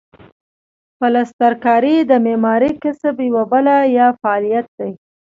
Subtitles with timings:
[0.99, 4.91] پلسترکاري د معمارۍ کسب یوه بله یا فعالیت دی.